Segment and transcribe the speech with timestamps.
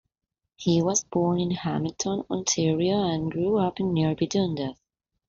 [0.55, 4.75] He was born in Hamilton, Ontario and grew up in nearby Dundas.